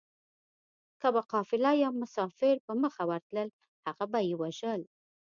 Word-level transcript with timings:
که 0.99 1.07
به 1.13 1.21
قافله 1.31 1.71
يا 1.83 1.89
مسافر 2.01 2.55
په 2.65 2.71
مخه 2.83 3.03
ورتلل 3.09 3.49
هغه 3.85 4.05
به 4.11 4.19
يې 4.27 4.35
وژل 4.41 4.81